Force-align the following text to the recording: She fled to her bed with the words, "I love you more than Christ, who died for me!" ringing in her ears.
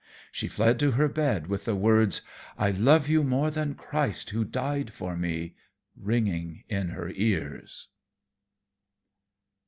She 0.31 0.47
fled 0.47 0.79
to 0.79 0.93
her 0.93 1.07
bed 1.07 1.45
with 1.45 1.65
the 1.65 1.75
words, 1.75 2.23
"I 2.57 2.71
love 2.71 3.07
you 3.07 3.23
more 3.23 3.51
than 3.51 3.75
Christ, 3.75 4.31
who 4.31 4.43
died 4.43 4.91
for 4.91 5.15
me!" 5.15 5.53
ringing 5.95 6.63
in 6.67 6.89
her 6.89 7.11
ears. 7.13 7.87